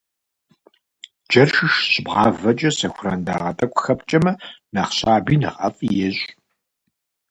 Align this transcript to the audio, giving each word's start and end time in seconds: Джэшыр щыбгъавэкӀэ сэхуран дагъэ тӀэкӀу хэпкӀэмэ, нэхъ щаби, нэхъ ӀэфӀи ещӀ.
Джэшыр 1.29 1.71
щыбгъавэкӀэ 1.89 2.69
сэхуран 2.77 3.19
дагъэ 3.25 3.51
тӀэкӀу 3.57 3.81
хэпкӀэмэ, 3.83 4.33
нэхъ 4.73 4.93
щаби, 4.97 5.35
нэхъ 5.41 5.57
ӀэфӀи 5.61 5.89
ещӀ. 6.07 6.25